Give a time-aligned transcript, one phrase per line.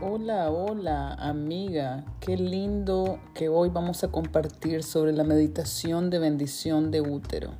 [0.00, 6.92] Hola, hola amiga, qué lindo que hoy vamos a compartir sobre la meditación de bendición
[6.92, 7.50] de útero.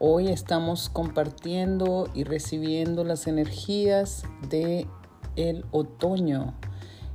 [0.00, 4.88] Hoy estamos compartiendo y recibiendo las energías de
[5.36, 6.52] el otoño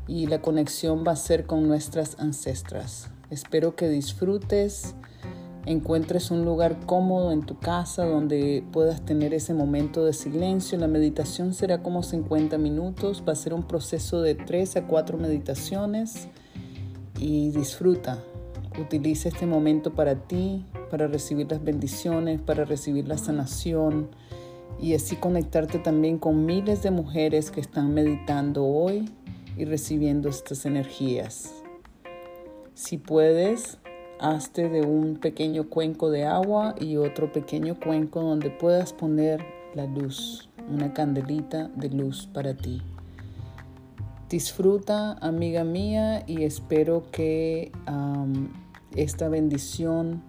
[0.07, 3.11] y la conexión va a ser con nuestras ancestras.
[3.29, 4.95] Espero que disfrutes
[5.67, 10.77] encuentres un lugar cómodo en tu casa donde puedas tener ese momento de silencio.
[10.77, 15.17] La meditación será como 50 minutos, va a ser un proceso de 3 a 4
[15.17, 16.29] meditaciones
[17.19, 18.23] y disfruta.
[18.79, 24.09] Utiliza este momento para ti, para recibir las bendiciones, para recibir la sanación
[24.79, 29.09] y así conectarte también con miles de mujeres que están meditando hoy
[29.57, 31.51] y recibiendo estas energías.
[32.73, 33.79] Si puedes,
[34.19, 39.45] Hazte de un pequeño cuenco de agua y otro pequeño cuenco donde puedas poner
[39.75, 42.81] la luz, una candelita de luz para ti.
[44.27, 47.71] Disfruta, amiga mía, y espero que
[48.95, 50.23] esta bendición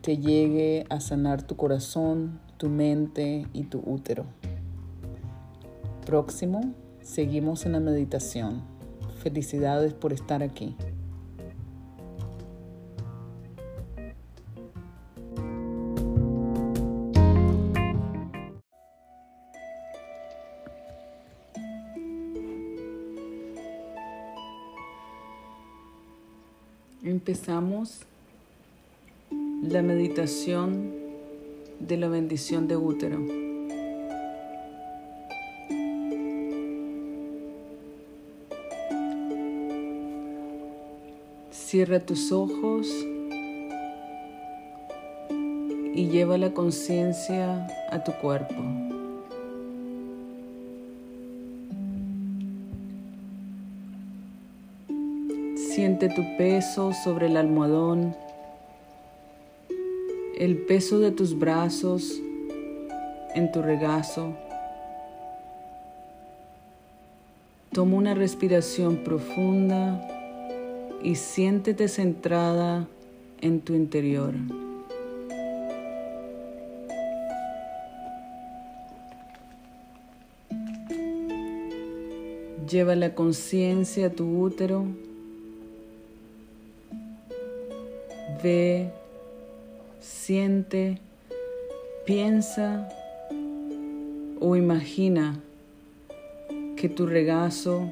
[0.00, 4.24] te llegue a sanar tu corazón, tu mente y tu útero.
[6.04, 8.62] Próximo, seguimos en la meditación.
[9.22, 10.74] Felicidades por estar aquí.
[27.20, 28.00] Empezamos
[29.60, 30.90] la meditación
[31.78, 33.18] de la bendición de útero.
[41.50, 42.88] Cierra tus ojos
[45.94, 48.89] y lleva la conciencia a tu cuerpo.
[56.08, 58.16] Tu peso sobre el almohadón,
[60.38, 62.22] el peso de tus brazos
[63.34, 64.34] en tu regazo.
[67.72, 70.00] Toma una respiración profunda
[71.02, 72.88] y siéntete centrada
[73.42, 74.32] en tu interior.
[82.66, 84.86] Lleva la conciencia a tu útero
[88.42, 88.90] ve,
[90.00, 90.98] siente,
[92.06, 92.88] piensa
[94.40, 95.38] o imagina
[96.76, 97.88] que tu regazo,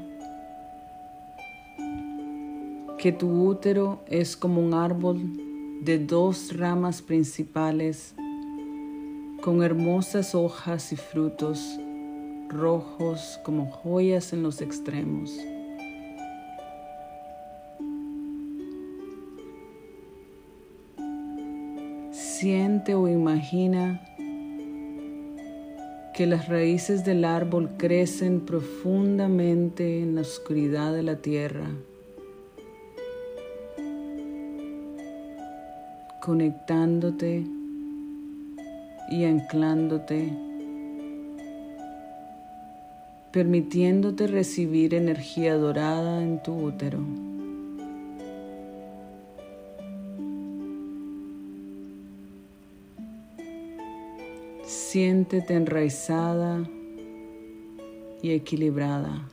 [2.99, 5.21] que tu útero es como un árbol
[5.83, 8.15] de dos ramas principales
[9.43, 11.79] con hermosas hojas y frutos
[12.49, 15.39] rojos como joyas en los extremos.
[22.41, 24.00] Siente o imagina
[26.15, 31.69] que las raíces del árbol crecen profundamente en la oscuridad de la tierra,
[36.22, 37.44] conectándote
[39.10, 40.32] y anclándote,
[43.32, 47.00] permitiéndote recibir energía dorada en tu útero.
[54.91, 56.66] Siéntete enraizada
[58.22, 59.28] y equilibrada.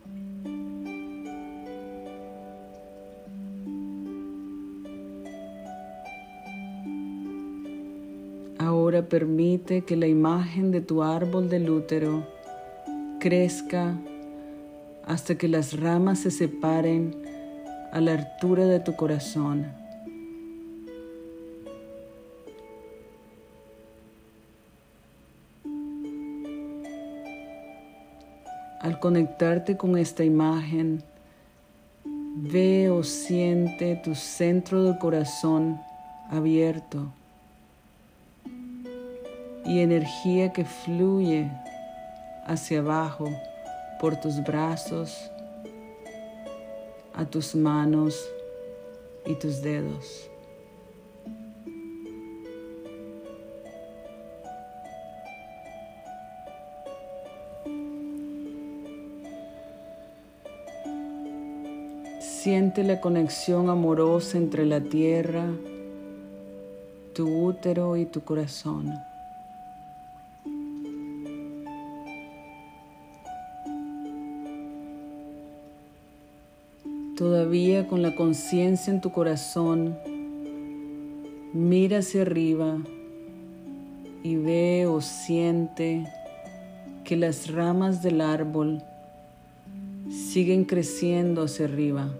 [8.60, 12.28] Ahora permite que la imagen de tu árbol del útero
[13.22, 13.98] crezca
[15.06, 17.16] hasta que las ramas se separen
[17.94, 19.85] a la altura de tu corazón.
[28.96, 31.04] Al conectarte con esta imagen,
[32.38, 35.82] ve o siente tu centro del corazón
[36.32, 37.12] abierto
[39.66, 41.52] y energía que fluye
[42.46, 43.30] hacia abajo
[44.00, 45.30] por tus brazos,
[47.14, 48.26] a tus manos
[49.26, 50.30] y tus dedos.
[62.46, 65.48] Siente la conexión amorosa entre la tierra,
[67.16, 68.94] tu útero y tu corazón.
[77.18, 79.98] Todavía con la conciencia en tu corazón,
[81.52, 82.78] mira hacia arriba
[84.22, 86.06] y ve o siente
[87.04, 88.84] que las ramas del árbol
[90.12, 92.12] siguen creciendo hacia arriba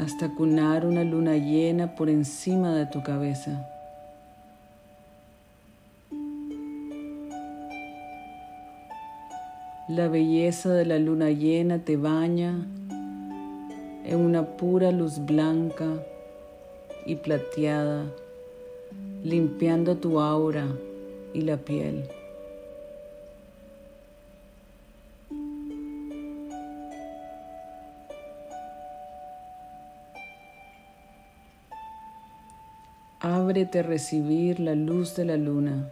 [0.00, 3.68] hasta cunar una luna llena por encima de tu cabeza.
[9.88, 12.66] La belleza de la luna llena te baña
[14.04, 15.86] en una pura luz blanca
[17.04, 18.04] y plateada,
[19.22, 20.66] limpiando tu aura
[21.34, 22.04] y la piel.
[33.50, 35.90] Ábrete a recibir la luz de la luna.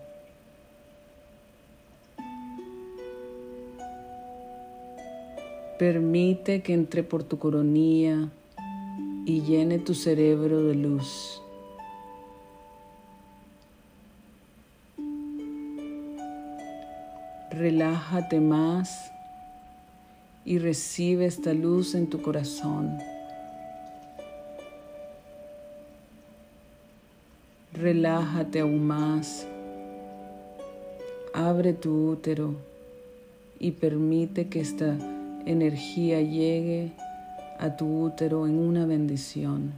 [5.76, 8.28] Permite que entre por tu coronilla
[9.26, 11.42] y llene tu cerebro de luz.
[17.50, 19.10] Relájate más
[20.44, 23.17] y recibe esta luz en tu corazón.
[27.80, 29.46] Relájate aún más.
[31.32, 32.56] Abre tu útero
[33.60, 34.96] y permite que esta
[35.46, 36.90] energía llegue
[37.60, 39.74] a tu útero en una bendición.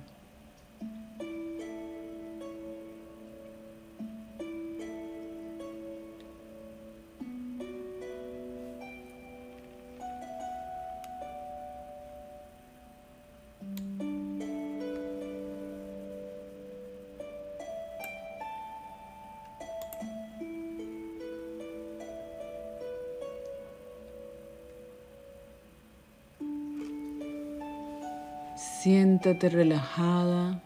[28.82, 30.58] Siéntate relajada,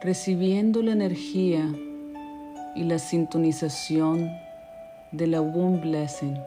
[0.00, 1.68] recibiendo la energía
[2.76, 4.30] y la sintonización
[5.10, 6.38] de la Womb Blessing.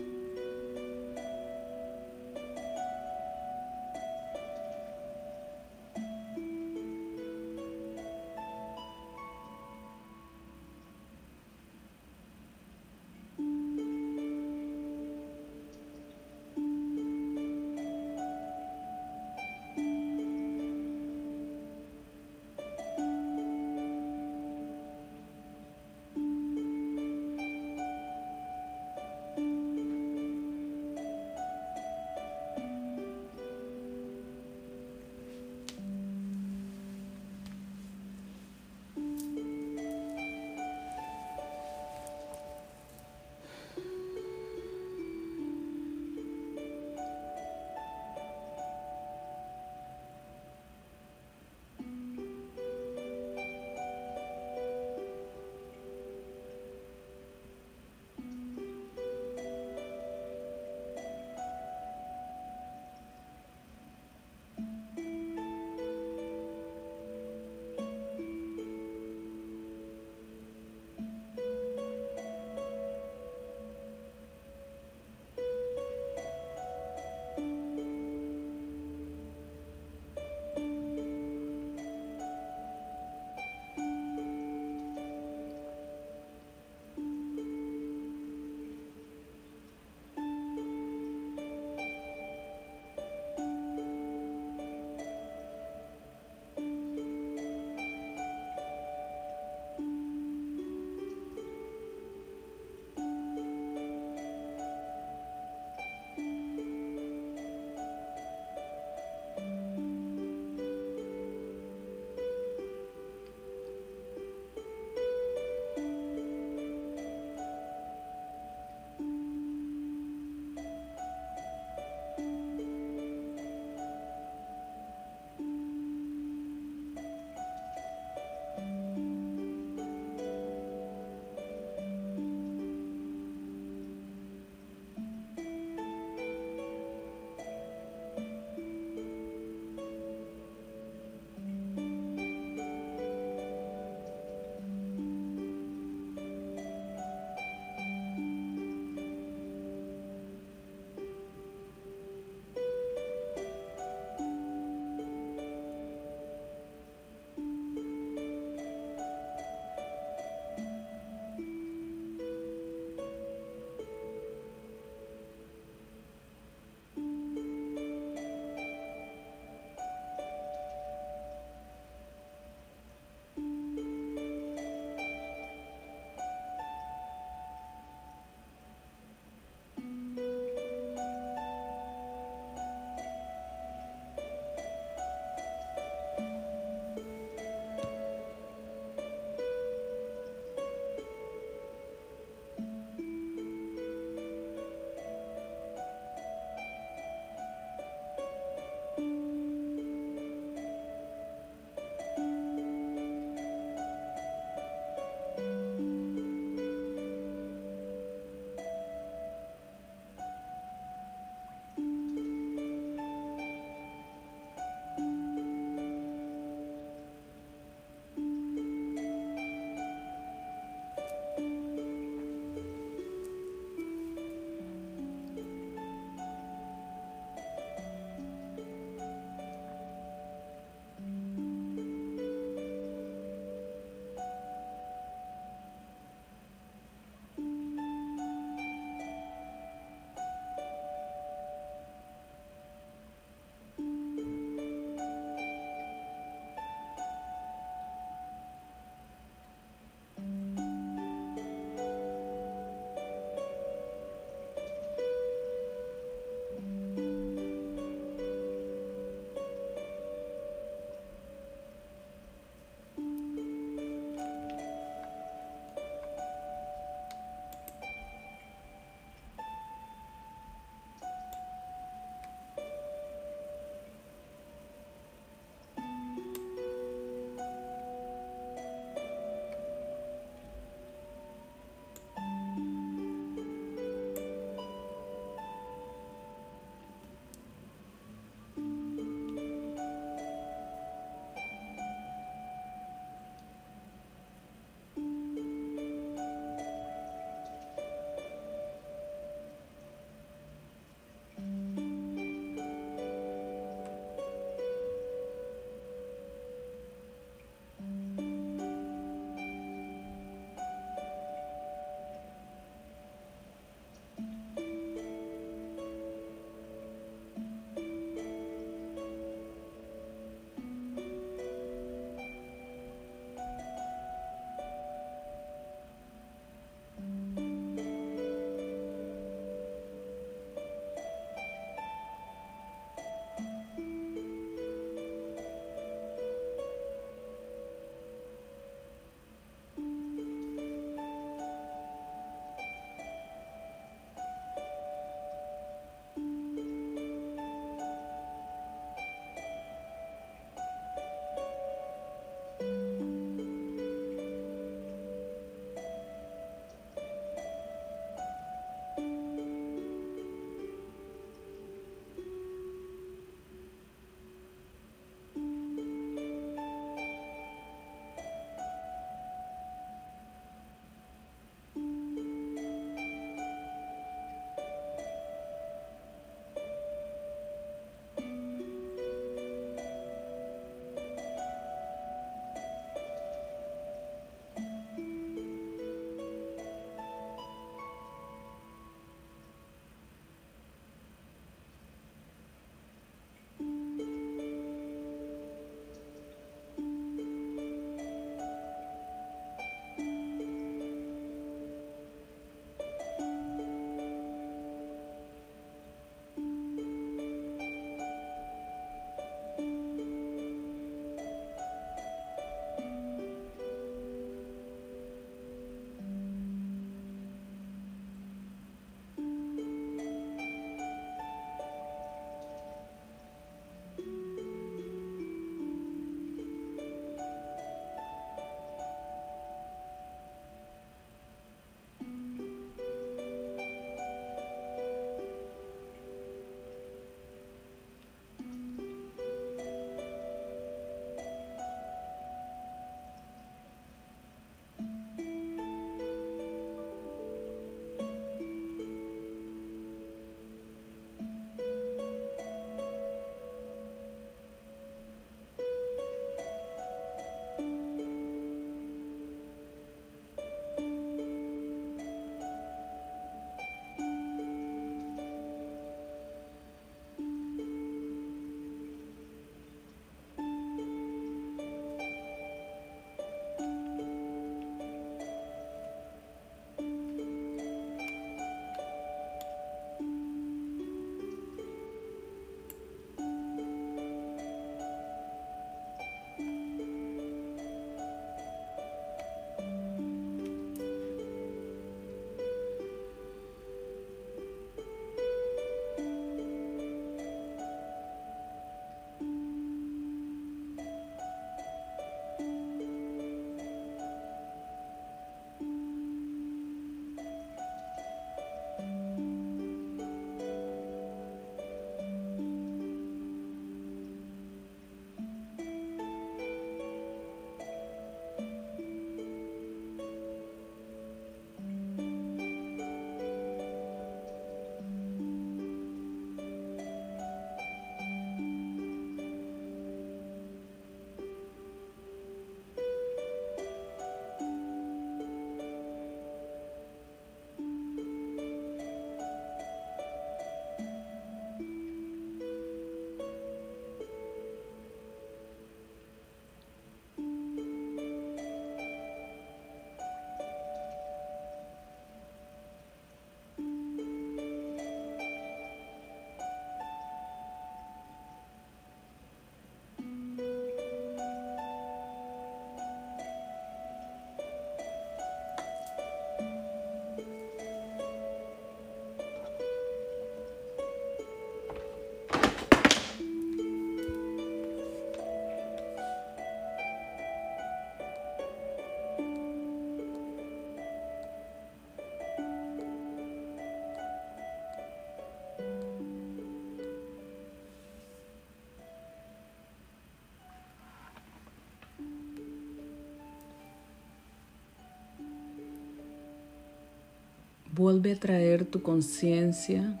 [597.76, 600.00] Vuelve a traer tu conciencia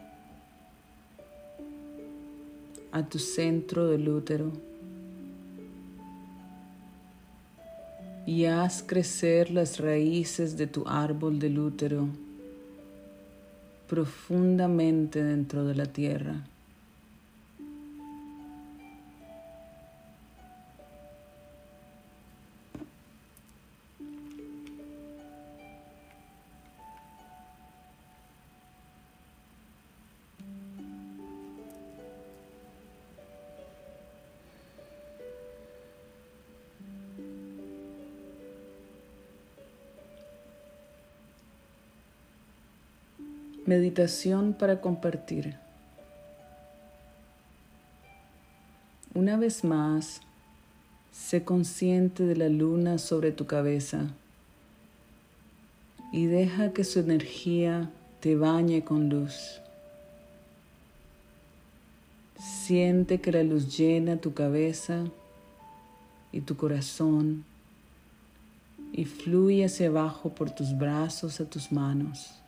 [2.90, 4.50] a tu centro del útero
[8.24, 12.08] y haz crecer las raíces de tu árbol del útero
[13.90, 16.46] profundamente dentro de la tierra.
[43.66, 45.56] Meditación para compartir.
[49.12, 50.20] Una vez más,
[51.10, 54.06] sé consciente de la luna sobre tu cabeza
[56.12, 59.60] y deja que su energía te bañe con luz.
[62.38, 65.06] Siente que la luz llena tu cabeza
[66.30, 67.44] y tu corazón
[68.92, 72.45] y fluye hacia abajo por tus brazos a tus manos.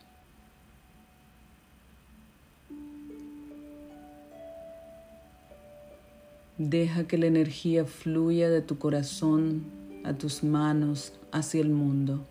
[6.59, 9.63] Deja que la energía fluya de tu corazón
[10.03, 12.25] a tus manos hacia el mundo.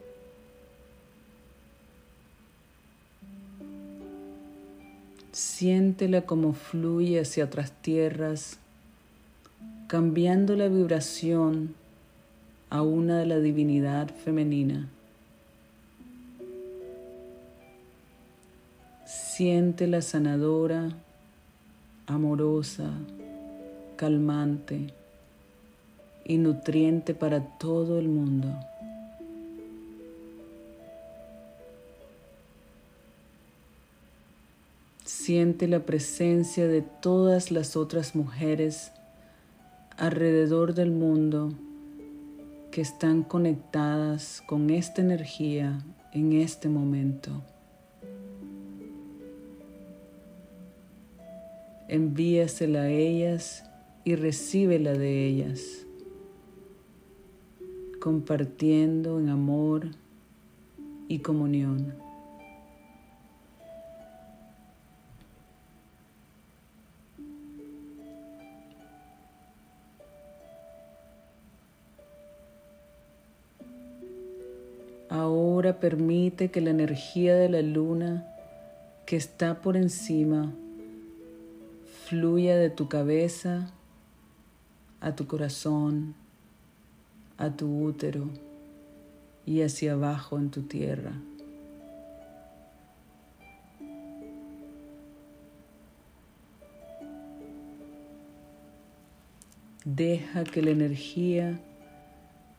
[5.31, 8.57] Siéntela como fluye hacia otras tierras,
[9.87, 11.73] cambiando la vibración
[12.69, 14.89] a una de la divinidad femenina.
[19.05, 20.89] Siéntela sanadora,
[22.07, 22.91] amorosa,
[23.97, 24.93] calmante
[26.23, 28.47] y nutriente para todo el mundo.
[35.03, 38.93] Siente la presencia de todas las otras mujeres
[39.97, 41.51] alrededor del mundo
[42.71, 45.79] que están conectadas con esta energía
[46.13, 47.41] en este momento.
[51.89, 53.66] Envíasela a ellas
[54.07, 55.85] y recíbela de ellas,
[57.99, 59.87] compartiendo en amor
[61.09, 61.93] y comunión.
[75.09, 78.25] Ahora permite que la energía de la luna
[79.05, 80.53] que está por encima
[82.05, 83.73] fluya de tu cabeza
[84.99, 86.15] a tu corazón,
[87.37, 88.29] a tu útero
[89.45, 91.13] y hacia abajo en tu tierra.
[99.85, 101.59] Deja que la energía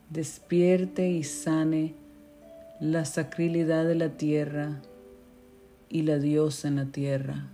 [0.09, 1.93] despierte y sane
[2.79, 4.81] la sacrilidad de la tierra
[5.89, 7.47] y la diosa en la tierra.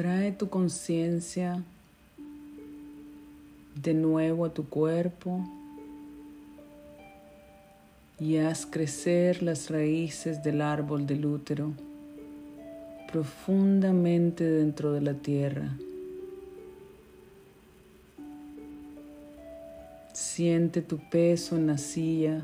[0.00, 1.62] Trae tu conciencia
[3.74, 5.46] de nuevo a tu cuerpo
[8.18, 11.74] y haz crecer las raíces del árbol del útero
[13.12, 15.68] profundamente dentro de la tierra.
[20.14, 22.42] Siente tu peso en la silla.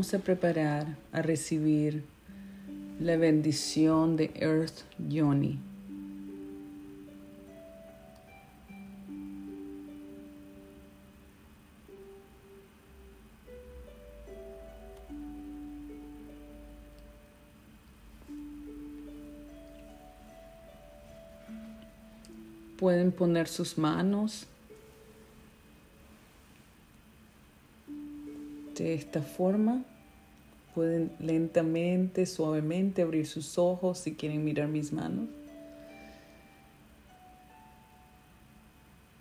[0.00, 2.02] Vamos a preparar a recibir
[3.00, 5.58] la bendición de Earth Yoni.
[22.78, 24.46] Pueden poner sus manos
[28.80, 29.84] de esta forma.
[30.74, 35.28] Pueden lentamente, suavemente abrir sus ojos si quieren mirar mis manos.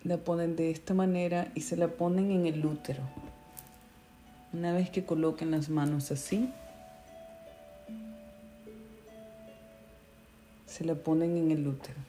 [0.04, 3.04] La ponen de esta manera y se la ponen en el útero.
[4.54, 6.50] Una vez que coloquen las manos así,
[10.66, 12.00] se la ponen en el útero.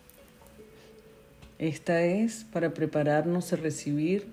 [1.59, 4.29] Esta es para prepararnos a recibir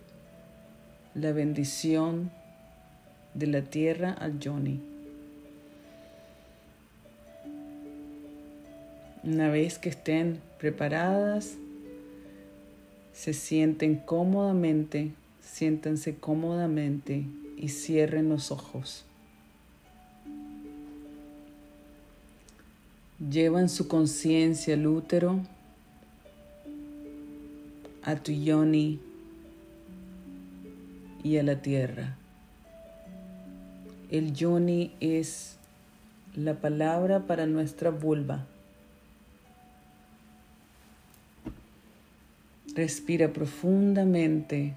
[1.15, 2.31] la bendición
[3.37, 4.79] de la tierra al Johnny.
[9.23, 11.55] Una vez que estén preparadas,
[13.13, 17.25] se sienten cómodamente, siéntanse cómodamente
[17.57, 19.03] y cierren los ojos.
[23.19, 25.41] Llevan su conciencia al útero,
[28.03, 28.99] a tu yoni
[31.23, 32.15] y a la tierra.
[34.09, 35.57] El yoni es
[36.33, 38.45] la palabra para nuestra vulva.
[42.73, 44.75] Respira profundamente.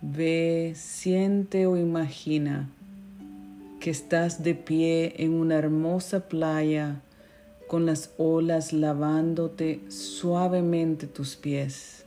[0.00, 2.68] Ve, siente o imagina
[3.80, 7.00] que estás de pie en una hermosa playa
[7.72, 12.04] con las olas lavándote suavemente tus pies.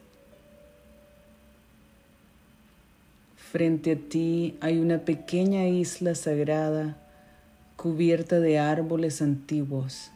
[3.35, 6.97] Frente a ti hay una pequeña isla sagrada
[7.77, 10.11] cubierta de árboles antiguos.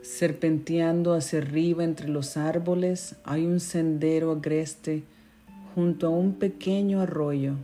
[0.00, 5.02] Serpenteando hacia arriba entre los árboles hay un sendero agreste
[5.74, 7.56] junto a un pequeño arroyo.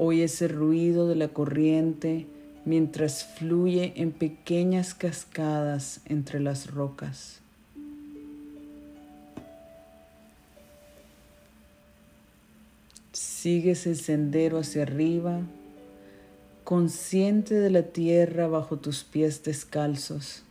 [0.00, 2.28] Oyes el ruido de la corriente
[2.64, 7.40] mientras fluye en pequeñas cascadas entre las rocas.
[13.12, 15.40] Sigues el sendero hacia arriba,
[16.62, 20.44] consciente de la tierra bajo tus pies descalzos,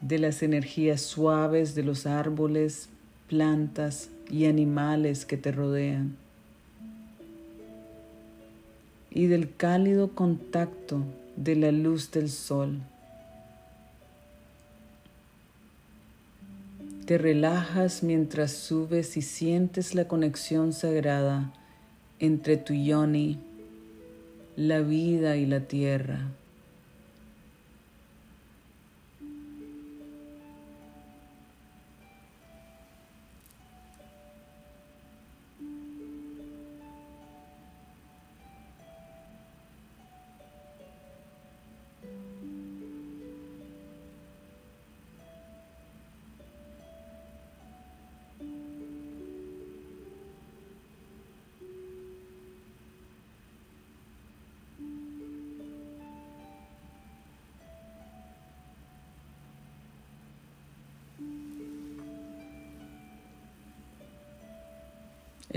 [0.00, 2.88] de las energías suaves de los árboles,
[3.26, 6.21] plantas y animales que te rodean
[9.14, 11.02] y del cálido contacto
[11.36, 12.80] de la luz del sol.
[17.06, 21.52] Te relajas mientras subes y sientes la conexión sagrada
[22.20, 23.38] entre tu yoni,
[24.56, 26.28] la vida y la tierra.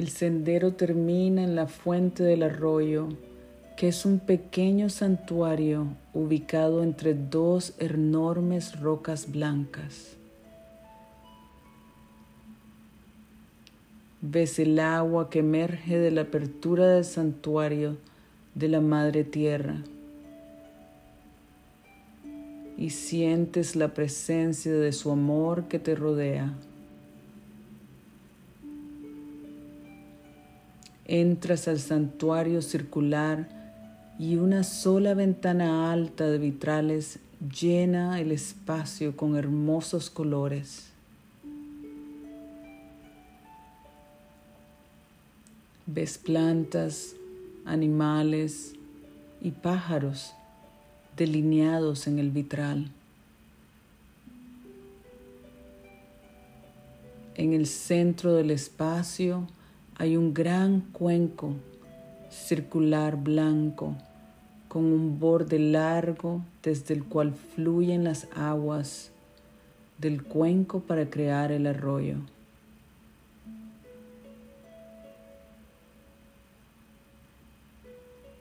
[0.05, 3.09] El sendero termina en la fuente del arroyo
[3.75, 10.15] que es un pequeño santuario ubicado entre dos enormes rocas blancas.
[14.21, 17.97] Ves el agua que emerge de la apertura del santuario
[18.53, 19.81] de la Madre Tierra
[22.77, 26.53] y sientes la presencia de su amor que te rodea.
[31.05, 33.47] Entras al santuario circular
[34.17, 40.89] y una sola ventana alta de vitrales llena el espacio con hermosos colores.
[45.85, 47.15] Ves plantas,
[47.65, 48.73] animales
[49.41, 50.33] y pájaros
[51.15, 52.89] delineados en el vitral.
[57.35, 59.47] En el centro del espacio
[59.97, 61.53] hay un gran cuenco
[62.29, 63.95] circular blanco
[64.67, 69.11] con un borde largo desde el cual fluyen las aguas
[69.97, 72.17] del cuenco para crear el arroyo.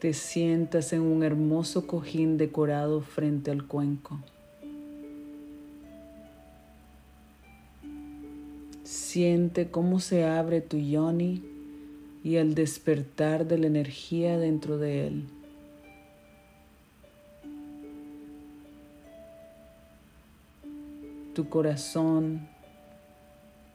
[0.01, 4.19] Te sientas en un hermoso cojín decorado frente al cuenco.
[9.15, 11.41] Siente cómo se abre tu yoni
[12.25, 15.25] y el despertar de la energía dentro de él.
[21.33, 22.49] Tu corazón,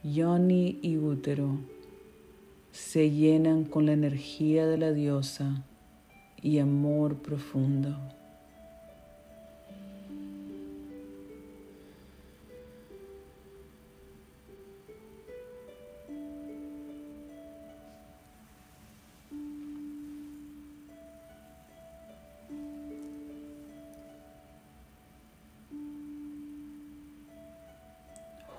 [0.02, 1.56] yoni y útero
[2.70, 5.64] se llenan con la energía de la diosa
[6.42, 7.96] y amor profundo.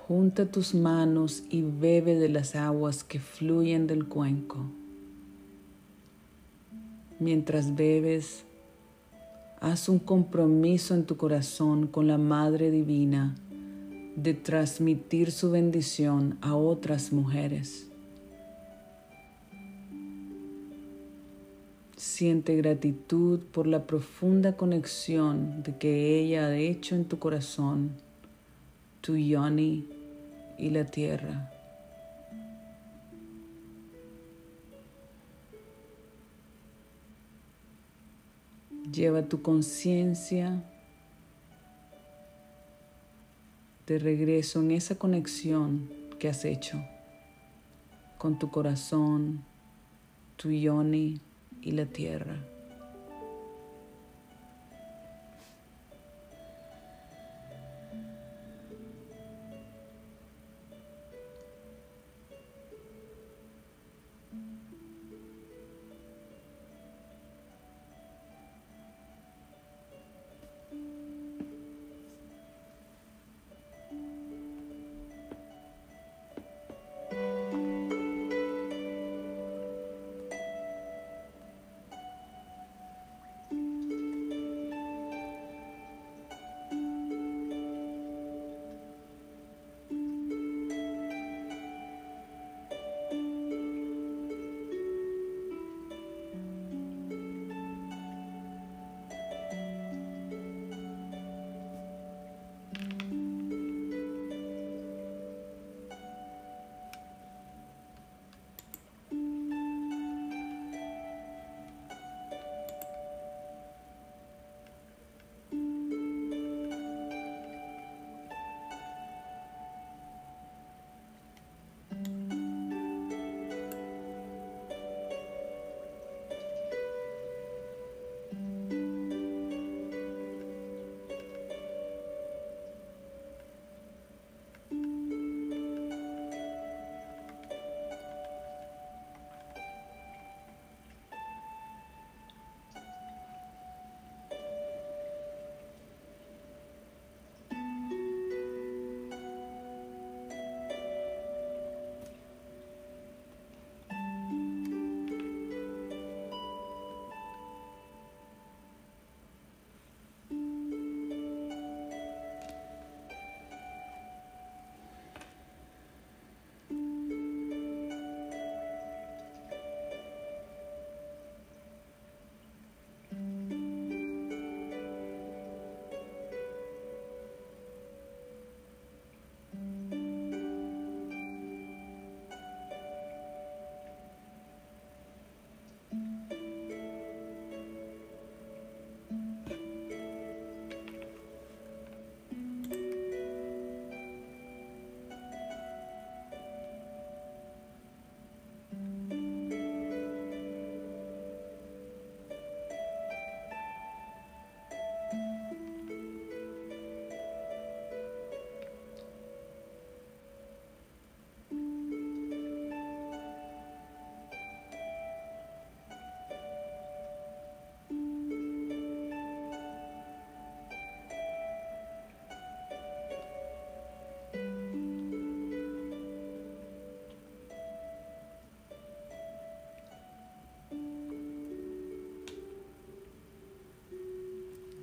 [0.08, 4.66] Junta tus manos y bebe de las aguas que fluyen del cuenco.
[7.20, 8.44] Mientras bebes,
[9.60, 13.36] haz un compromiso en tu corazón con la Madre Divina
[14.16, 17.86] de transmitir su bendición a otras mujeres.
[21.96, 27.92] Siente gratitud por la profunda conexión de que ella ha hecho en tu corazón,
[29.02, 29.88] tu yoni
[30.58, 31.50] y la tierra.
[38.92, 40.62] Lleva tu conciencia
[43.86, 45.90] de regreso en esa conexión
[46.20, 46.80] que has hecho
[48.18, 49.42] con tu corazón,
[50.36, 51.20] tu yoni
[51.60, 52.51] y la tierra.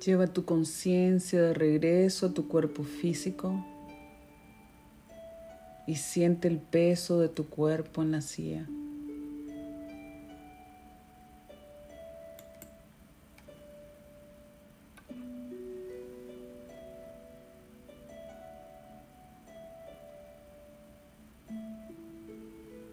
[0.04, 3.62] Lleva tu conciencia de regreso a tu cuerpo físico
[5.86, 8.66] y siente el peso de tu cuerpo en la silla.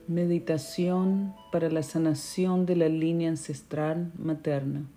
[0.10, 4.88] Meditación para la sanación de la línea ancestral materna.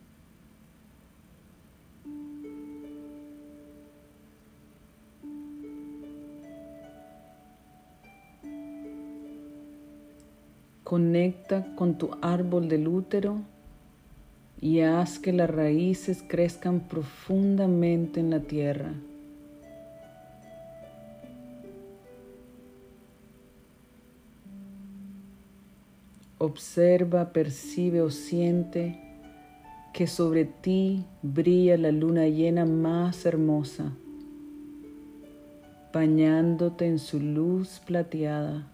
[10.90, 13.42] Conecta con tu árbol del útero
[14.60, 18.92] y haz que las raíces crezcan profundamente en la tierra.
[26.38, 28.98] Observa, percibe o siente
[29.94, 33.92] que sobre ti brilla la luna llena más hermosa,
[35.92, 38.66] bañándote en su luz plateada.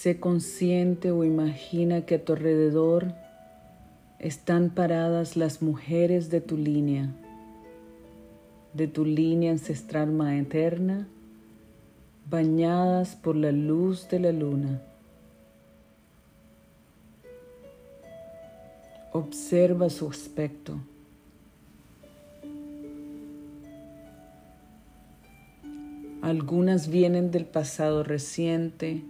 [0.00, 3.12] Sé consciente o imagina que a tu alrededor
[4.18, 7.10] están paradas las mujeres de tu línea
[8.72, 11.06] de tu línea ancestral materna,
[12.30, 14.80] bañadas por la luz de la luna.
[19.12, 20.78] Observa su aspecto.
[26.22, 29.02] Algunas vienen del pasado reciente,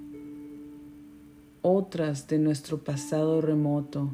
[1.63, 4.11] otras de nuestro pasado remoto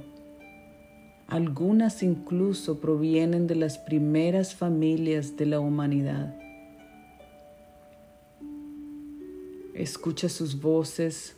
[1.28, 6.38] algunas incluso provienen de las primeras familias de la humanidad.
[9.74, 11.36] Escucha sus voces,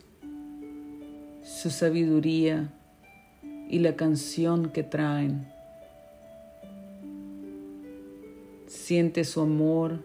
[1.43, 2.71] su sabiduría
[3.67, 5.47] y la canción que traen.
[8.67, 10.03] Siente su amor,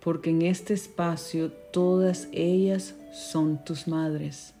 [0.00, 4.55] porque en este espacio todas ellas son tus madres.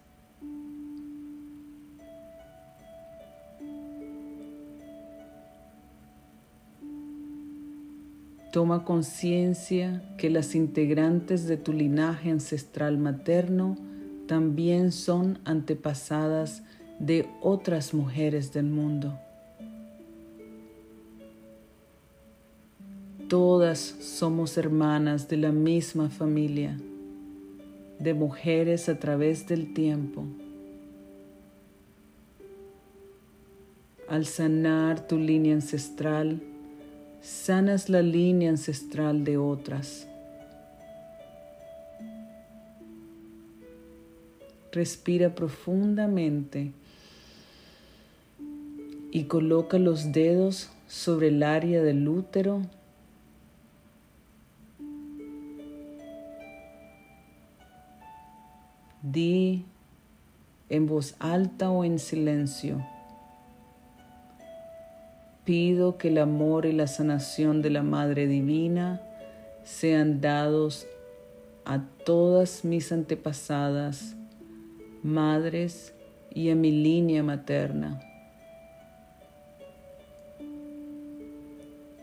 [8.56, 13.76] Toma conciencia que las integrantes de tu linaje ancestral materno
[14.26, 16.62] también son antepasadas
[16.98, 19.18] de otras mujeres del mundo.
[23.28, 26.78] Todas somos hermanas de la misma familia,
[27.98, 30.24] de mujeres a través del tiempo.
[34.08, 36.40] Al sanar tu línea ancestral,
[37.26, 40.06] sanas la línea ancestral de otras.
[44.70, 46.70] Respira profundamente
[49.10, 52.62] y coloca los dedos sobre el área del útero.
[59.02, 59.64] Di
[60.68, 62.86] en voz alta o en silencio.
[65.46, 69.00] Pido que el amor y la sanación de la Madre Divina
[69.62, 70.88] sean dados
[71.64, 74.16] a todas mis antepasadas,
[75.04, 75.94] madres
[76.34, 78.00] y a mi línea materna.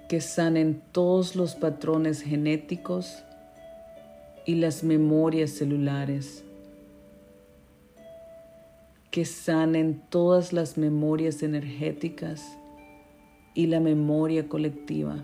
[0.08, 3.26] Que sanen todos los patrones genéticos
[4.46, 6.46] y las memorias celulares.
[9.12, 12.58] Que sanen todas las memorias energéticas
[13.54, 15.18] y la memoria colectiva.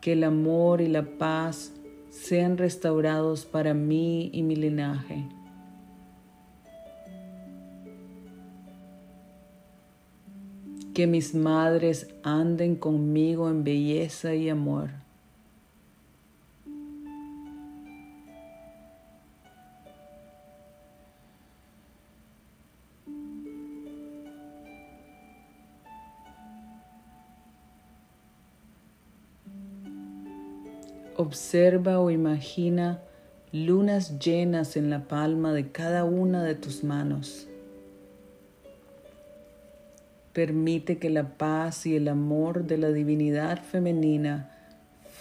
[0.00, 1.72] Que el amor y la paz
[2.10, 5.24] sean restaurados para mí y mi linaje.
[10.94, 15.01] Que mis madres anden conmigo en belleza y amor.
[31.22, 33.00] Observa o imagina
[33.52, 37.46] lunas llenas en la palma de cada una de tus manos.
[40.32, 44.50] Permite que la paz y el amor de la divinidad femenina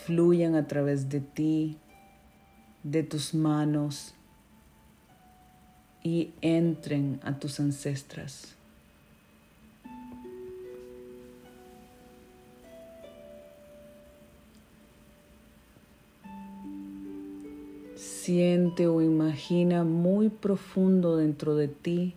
[0.04, 1.78] fluyan a través de ti,
[2.82, 4.16] de tus manos
[6.02, 8.56] y entren a tus ancestras.
[18.02, 22.16] Siente o imagina muy profundo dentro de ti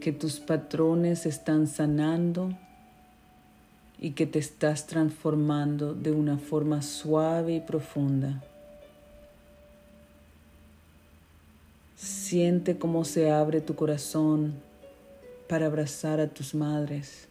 [0.00, 2.50] que tus patrones están sanando
[4.00, 8.42] y que te estás transformando de una forma suave y profunda.
[11.94, 14.54] Siente cómo se abre tu corazón
[15.48, 17.28] para abrazar a tus madres.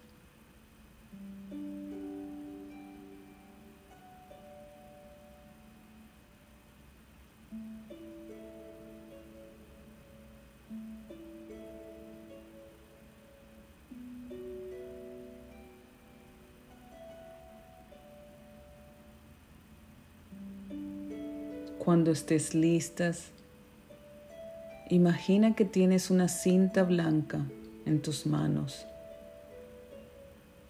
[21.98, 23.32] Cuando estés listas,
[24.88, 27.44] imagina que tienes una cinta blanca
[27.88, 28.86] en tus manos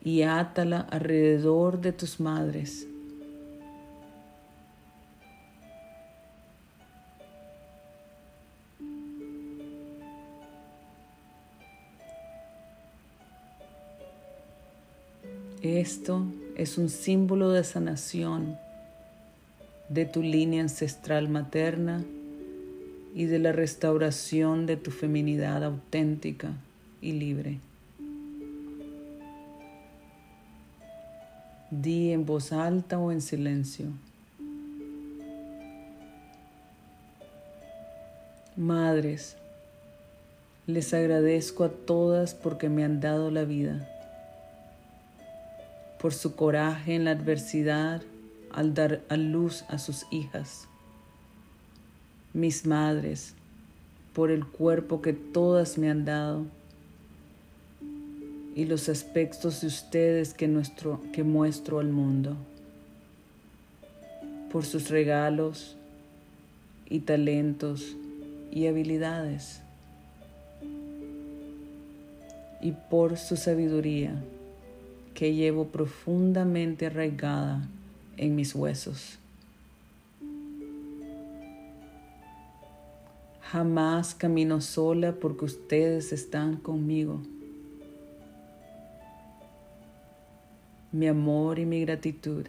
[0.01, 2.87] y átala alrededor de tus madres.
[15.61, 16.23] Esto
[16.55, 18.57] es un símbolo de sanación
[19.89, 22.03] de tu línea ancestral materna
[23.15, 26.53] y de la restauración de tu feminidad auténtica
[27.01, 27.59] y libre.
[31.71, 33.87] Di en voz alta o en silencio.
[38.55, 39.37] Madres,
[40.65, 43.87] les agradezco a todas porque me han dado la vida,
[45.99, 48.01] por su coraje en la adversidad
[48.57, 50.67] al dar a luz a sus hijas.
[52.33, 53.35] Mis madres,
[54.13, 56.43] por el cuerpo que todas me han dado
[58.55, 62.35] y los aspectos de ustedes que, nuestro, que muestro al mundo,
[64.51, 65.77] por sus regalos
[66.89, 67.95] y talentos
[68.51, 69.61] y habilidades
[72.59, 74.15] y por su sabiduría
[75.13, 77.61] que llevo profundamente arraigada
[78.17, 79.19] en mis huesos.
[83.41, 87.21] Jamás camino sola porque ustedes están conmigo.
[90.91, 92.45] Mi amor y mi gratitud.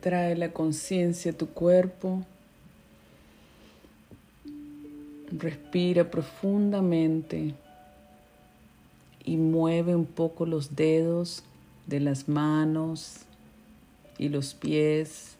[0.00, 2.24] Trae la conciencia a tu cuerpo.
[5.30, 7.54] Respira profundamente
[9.24, 11.44] y mueve un poco los dedos
[11.86, 13.18] de las manos
[14.16, 15.36] y los pies.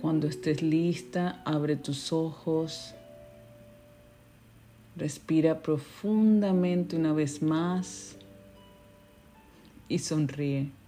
[0.00, 2.94] Cuando estés lista, abre tus ojos.
[4.96, 8.16] Respira profundamente una vez más
[9.88, 10.79] y sonríe.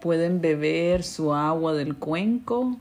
[0.00, 2.76] Pueden beber su agua del cuenco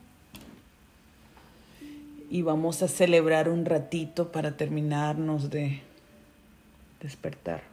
[2.30, 5.82] y vamos a celebrar un ratito para terminarnos de
[7.02, 7.64] despertar.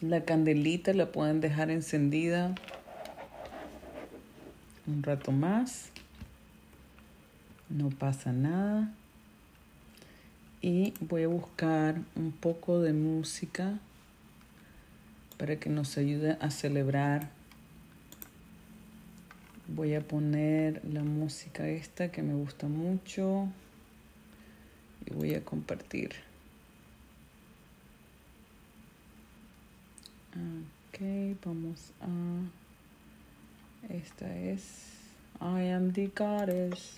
[0.00, 2.54] La candelita la pueden dejar encendida
[4.86, 5.90] un rato más.
[7.68, 8.92] No pasa nada.
[10.62, 13.80] Y voy a buscar un poco de música
[15.36, 17.30] para que nos ayude a celebrar.
[19.66, 23.48] Voy a poner la música esta que me gusta mucho
[25.04, 26.12] y voy a compartir.
[30.30, 31.00] Ok,
[31.44, 32.62] vamos a...
[33.92, 34.92] Esta es
[35.40, 36.94] I am the goddess.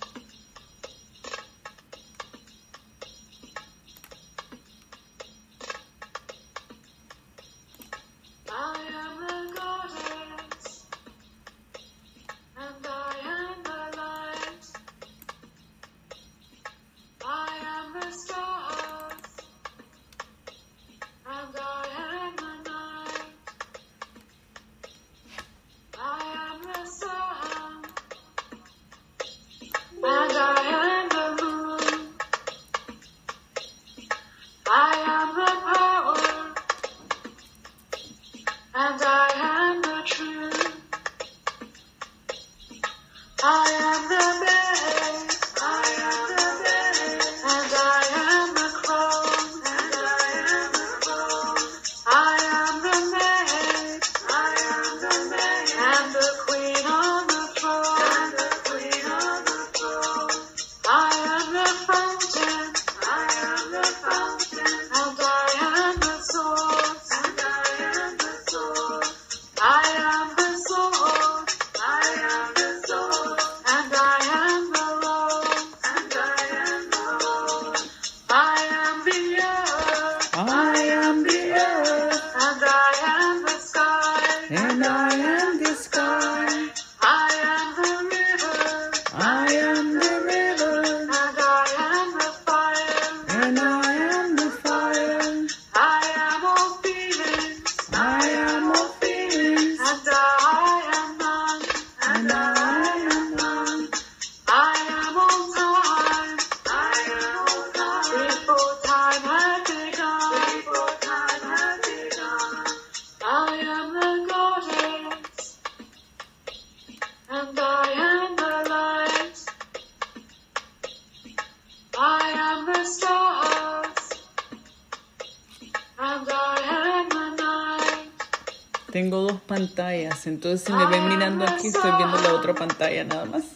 [130.27, 133.54] Entonces si me ven mirando aquí estoy viendo la otra pantalla nada más.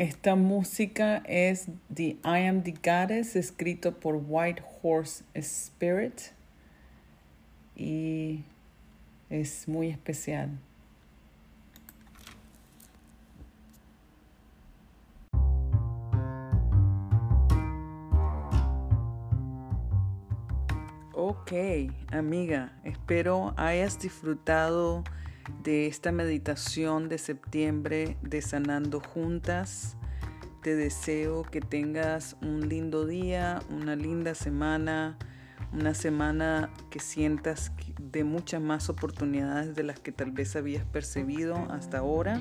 [0.00, 6.22] Esta música es The I Am the Goddess, escrito por White Horse Spirit
[7.76, 8.42] y
[9.28, 10.58] es muy especial.
[21.12, 21.52] Ok,
[22.10, 25.04] amiga, espero hayas disfrutado
[25.62, 29.96] de esta meditación de septiembre de Sanando Juntas.
[30.62, 35.18] Te deseo que tengas un lindo día, una linda semana,
[35.72, 41.56] una semana que sientas de muchas más oportunidades de las que tal vez habías percibido
[41.70, 42.40] hasta ahora.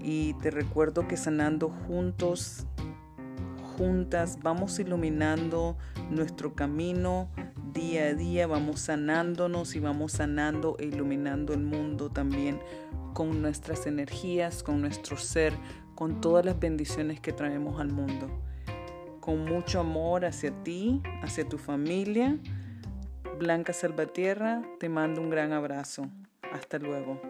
[0.00, 2.66] Y te recuerdo que sanando juntos,
[3.76, 5.76] juntas, vamos iluminando
[6.10, 7.28] nuestro camino
[7.76, 12.58] día a día vamos sanándonos y vamos sanando e iluminando el mundo también
[13.12, 15.52] con nuestras energías, con nuestro ser,
[15.94, 18.30] con todas las bendiciones que traemos al mundo.
[19.20, 22.38] Con mucho amor hacia ti, hacia tu familia.
[23.38, 26.06] Blanca Salvatierra, te mando un gran abrazo.
[26.52, 27.20] Hasta luego.